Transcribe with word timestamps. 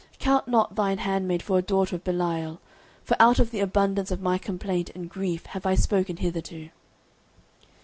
09:001:016 0.13 0.17
Count 0.19 0.47
not 0.47 0.73
thine 0.73 0.97
handmaid 0.97 1.43
for 1.43 1.59
a 1.59 1.61
daughter 1.61 1.95
of 1.95 2.03
Belial: 2.03 2.59
for 3.03 3.15
out 3.19 3.37
of 3.37 3.51
the 3.51 3.59
abundance 3.59 4.09
of 4.09 4.19
my 4.19 4.39
complaint 4.39 4.89
and 4.95 5.07
grief 5.07 5.45
have 5.45 5.63
I 5.67 5.75
spoken 5.75 6.17
hitherto. 6.17 6.71